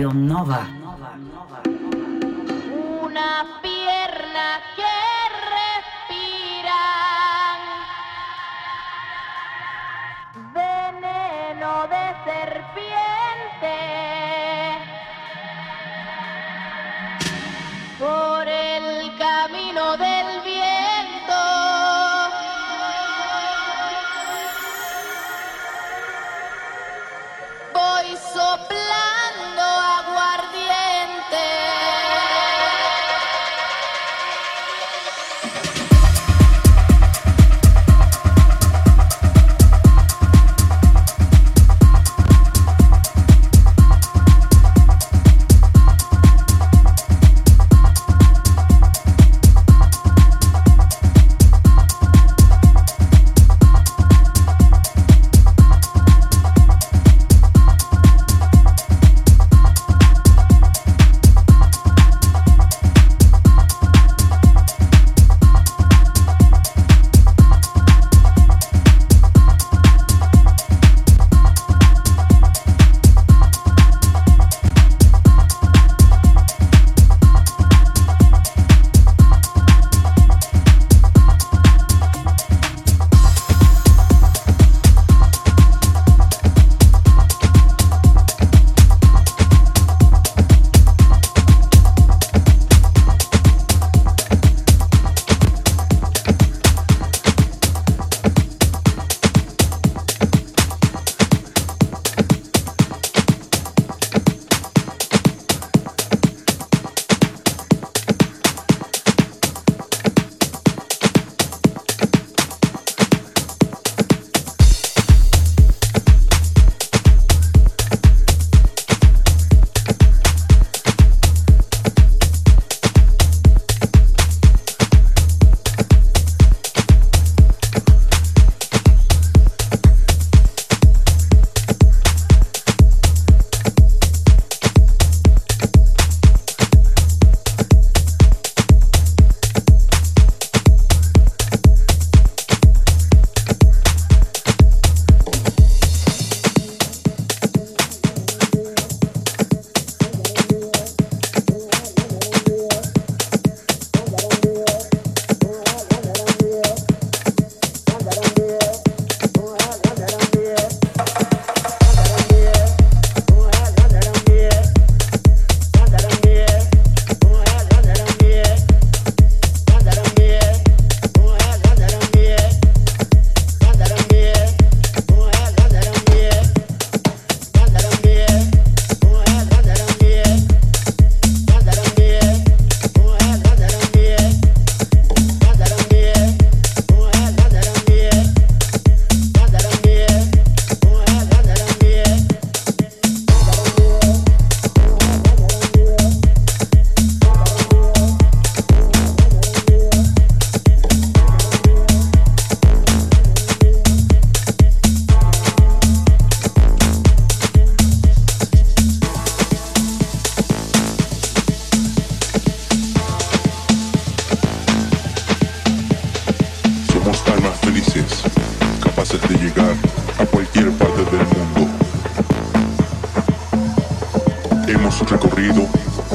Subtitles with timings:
[0.00, 0.66] Radio Nova.
[3.02, 3.59] Una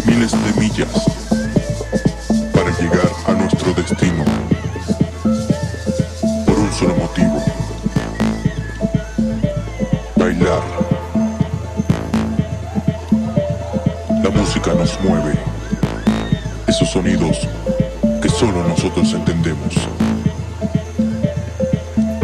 [0.05, 0.88] miles de millas
[2.53, 4.24] para llegar a nuestro destino
[6.45, 7.43] por un solo motivo.
[10.15, 10.62] Bailar.
[14.24, 15.38] La música nos mueve.
[16.67, 17.47] Esos sonidos
[18.21, 19.75] que solo nosotros entendemos.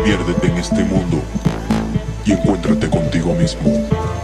[0.04, 1.22] Piérdete en este mundo
[2.26, 4.21] y encuéntrate contigo mismo.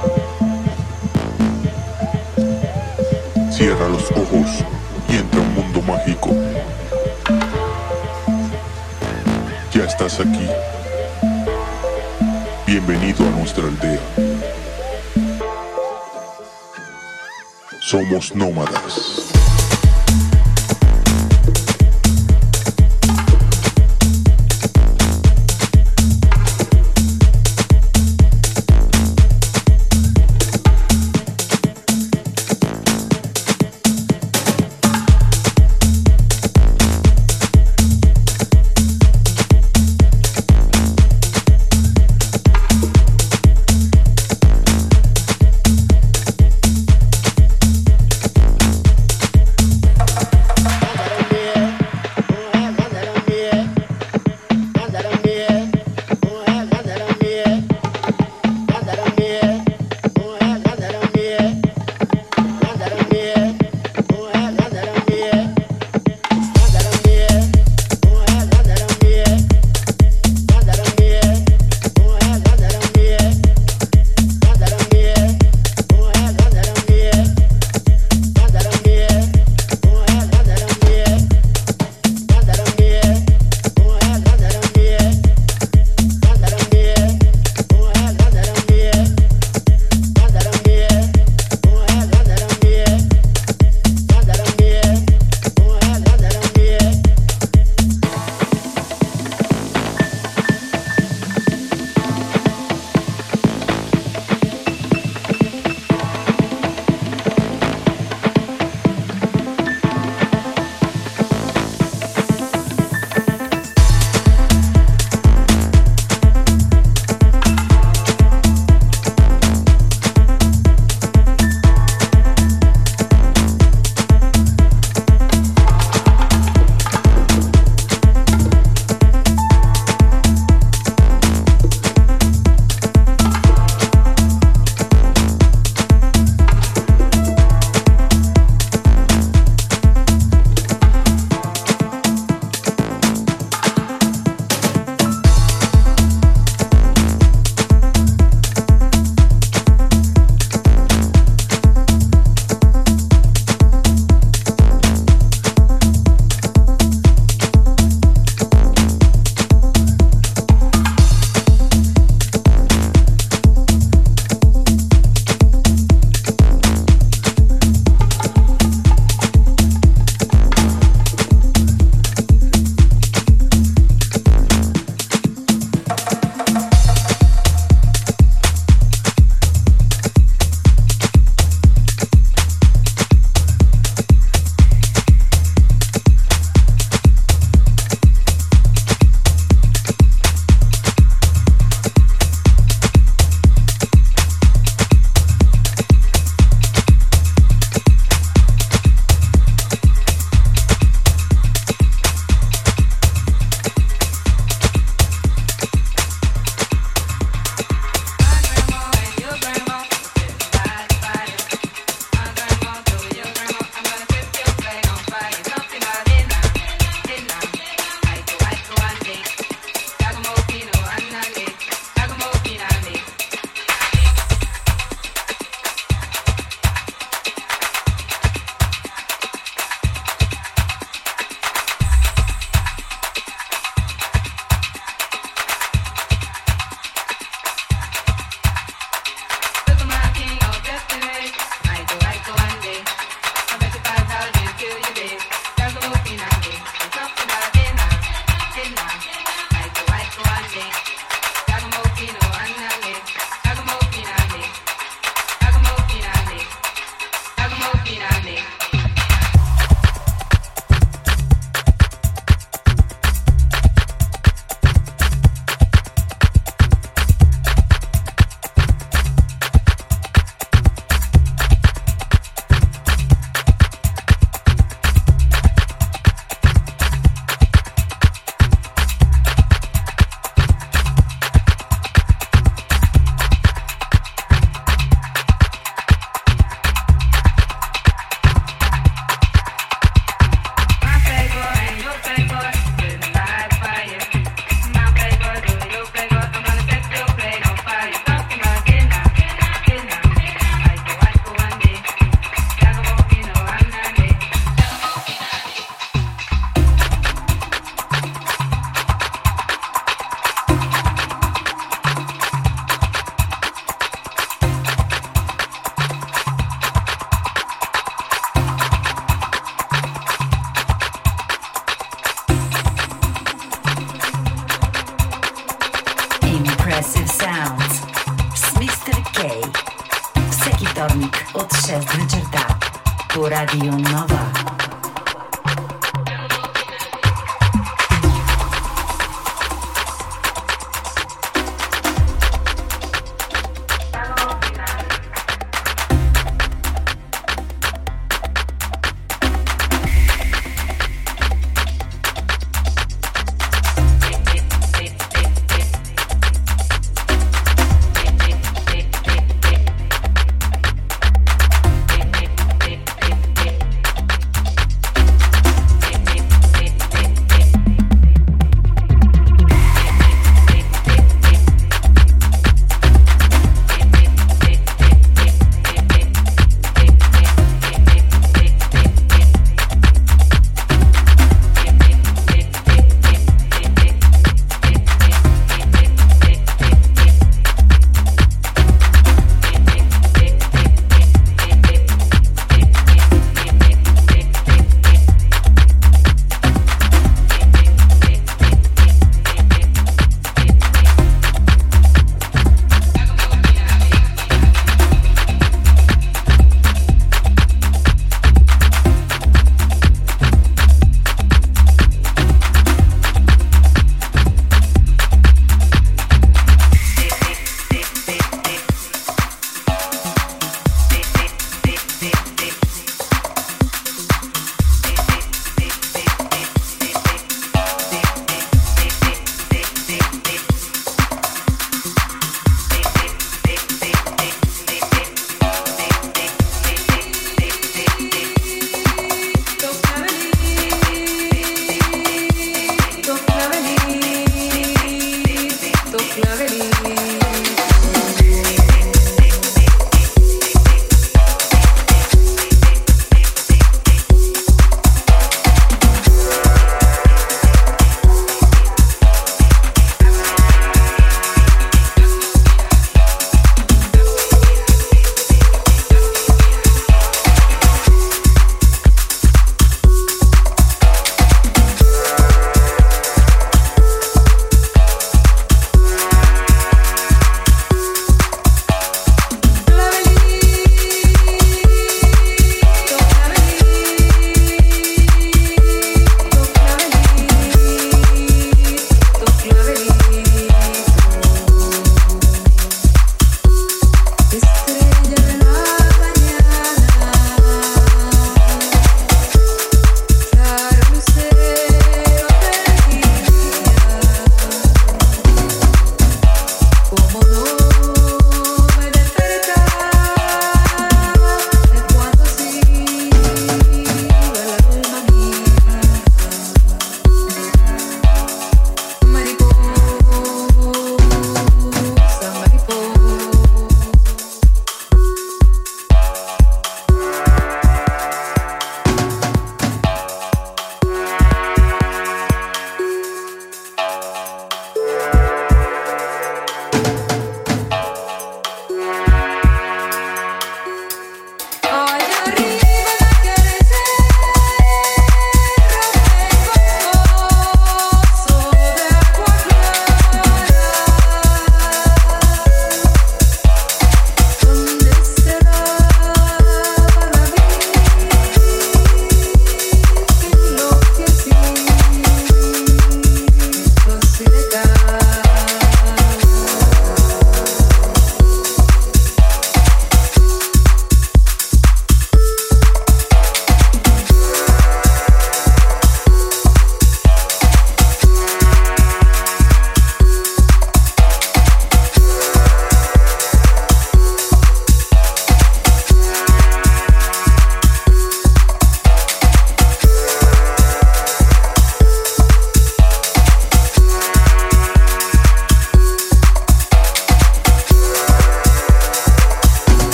[3.58, 4.64] Cierra los ojos
[5.10, 6.30] y entra a un mundo mágico.
[9.74, 10.48] Ya estás aquí.
[12.68, 14.00] Bienvenido a nuestra aldea.
[17.82, 19.27] Somos nómadas.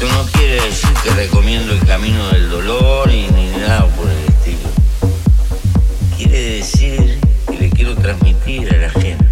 [0.00, 4.26] Esto no quiere decir que recomiendo el camino del dolor y ni nada por el
[4.28, 4.70] estilo.
[6.16, 7.18] Quiere decir
[7.50, 9.26] que le quiero transmitir a la gente.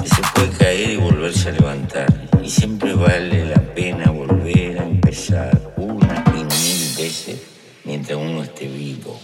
[0.00, 4.84] que se puede caer y volverse a levantar y siempre vale la pena volver a
[4.84, 7.38] empezar una y mil veces
[7.84, 9.20] mientras uno esté vivo.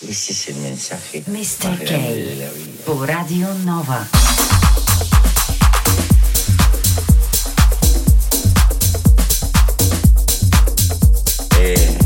[0.00, 1.34] Ese es el mensaje Mr.
[1.34, 2.77] más grande de la vida.
[2.88, 4.06] по Радио Нова.
[11.60, 11.98] Е.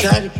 [0.00, 0.39] Try to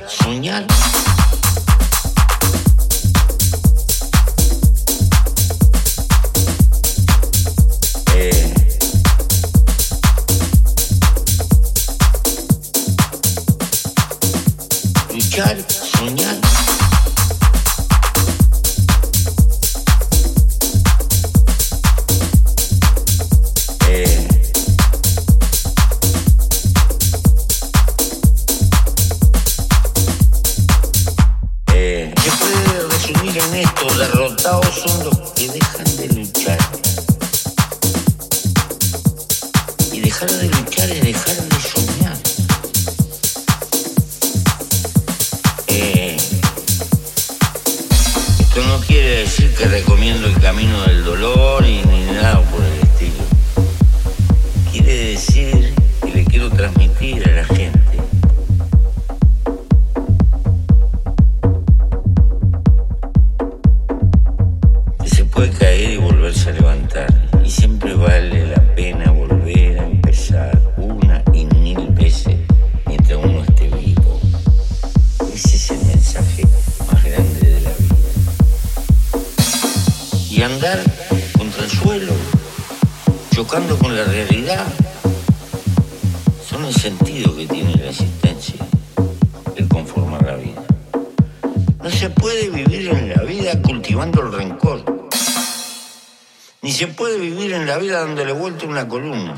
[97.98, 99.34] dándole vuelta una columna.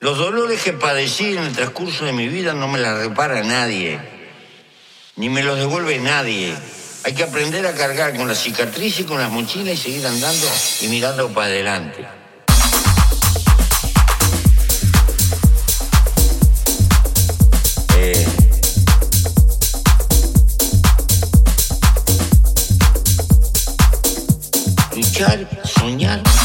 [0.00, 3.98] Los dolores que padecí en el transcurso de mi vida no me las repara nadie,
[5.16, 6.54] ni me los devuelve nadie.
[7.04, 10.46] Hay que aprender a cargar con la cicatriz y con las mochilas y seguir andando
[10.82, 12.06] y mirando para adelante.
[17.96, 18.26] Eh.
[24.94, 26.35] Luchar, soñar.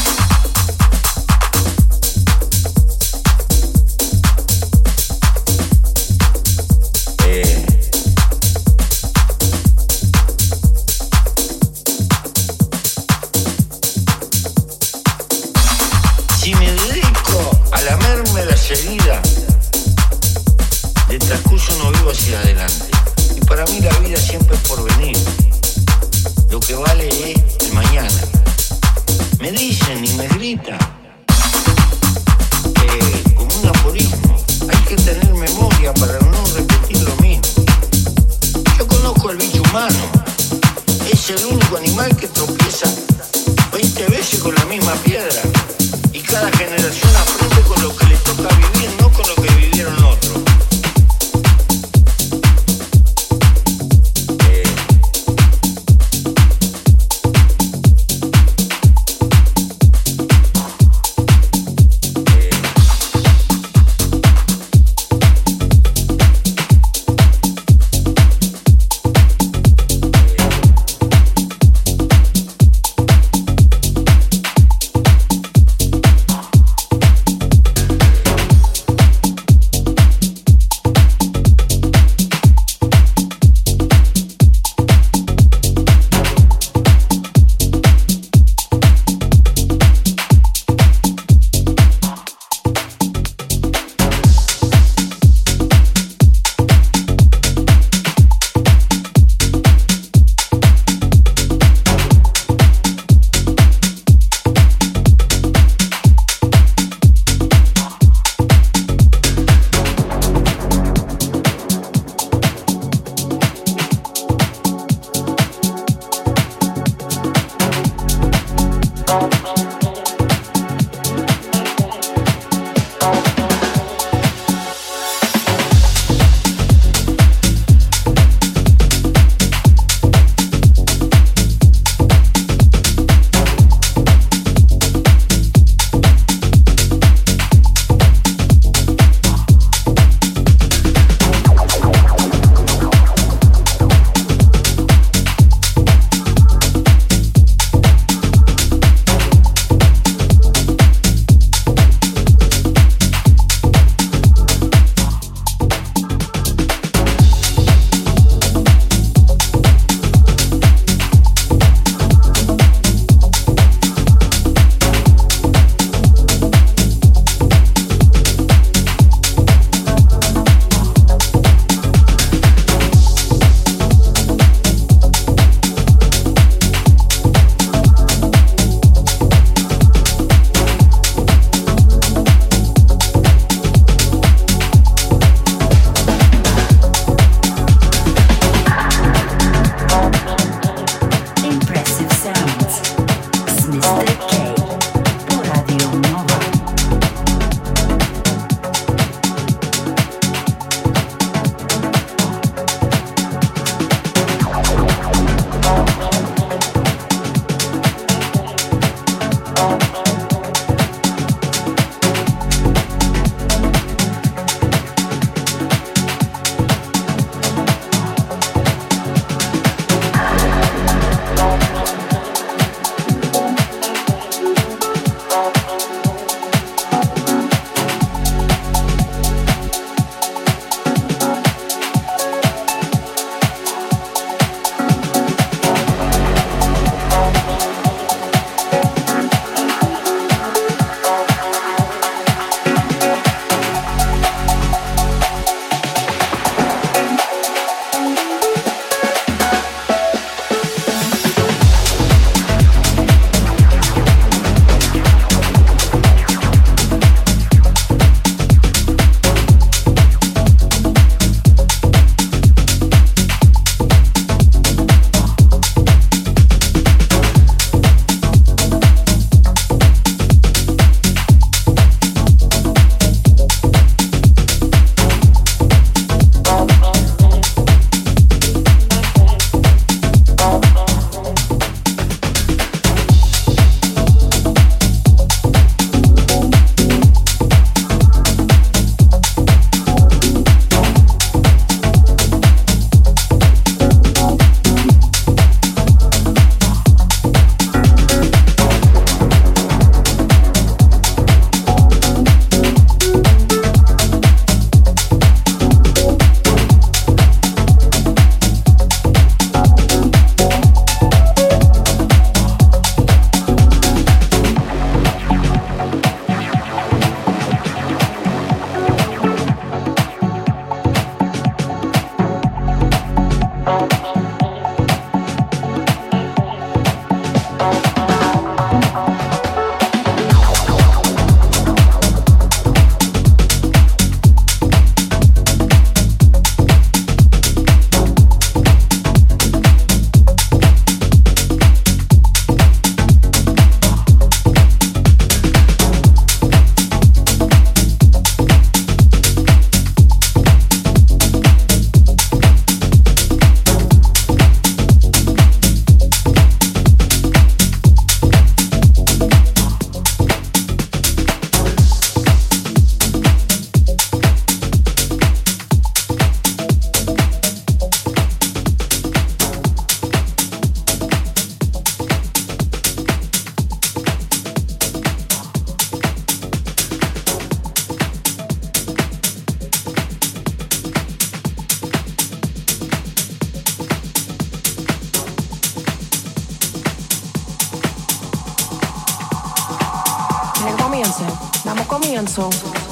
[390.92, 391.24] comienzo,
[391.64, 392.91] damos comienzo.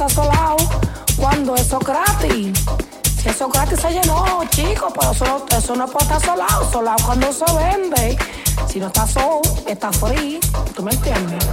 [0.00, 0.56] está solado
[1.16, 2.58] cuando es gratis.
[3.20, 6.70] Si eso es gratis se llenó, chicos, pero eso, eso no puede estar solado.
[6.72, 8.16] Solado cuando se vende.
[8.66, 10.40] Si no está sol, está free.
[10.74, 11.44] ¿Tú me entiendes?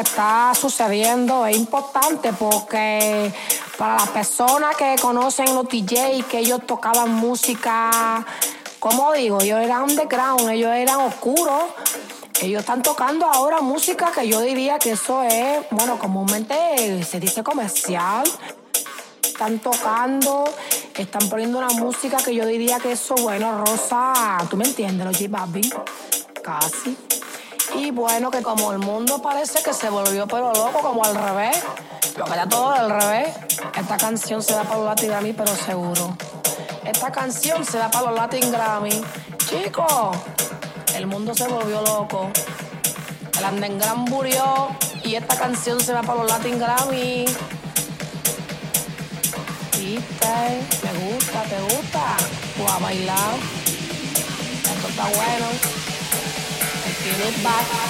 [0.00, 3.32] Está sucediendo es importante porque
[3.76, 8.24] para las personas que conocen los DJ, que ellos tocaban música,
[8.78, 11.64] como digo, ellos eran underground, ellos eran oscuros.
[12.40, 17.42] Ellos están tocando ahora música que yo diría que eso es, bueno, comúnmente se dice
[17.42, 18.22] comercial.
[19.24, 20.44] Están tocando,
[20.96, 25.16] están poniendo una música que yo diría que eso, bueno, Rosa, tú me entiendes, los
[25.16, 25.68] J Balvin,
[26.42, 26.96] casi.
[27.74, 31.62] Y bueno, que como el mundo parece que se volvió pero loco, como al revés,
[32.16, 33.34] lo que ya todo al revés,
[33.78, 36.16] esta canción se da para los Latin Grammy, pero seguro.
[36.84, 39.02] Esta canción se da para los Latin Grammy.
[39.48, 40.16] Chicos,
[40.94, 42.30] el mundo se volvió loco.
[43.38, 44.68] El Andengram murió
[45.04, 47.26] y esta canción se va para los Latin Grammy.
[50.82, 52.16] Me gusta, ¿te gusta?
[52.62, 53.36] O a bailar.
[54.64, 55.77] Esto está bueno.
[57.04, 57.87] 给了8。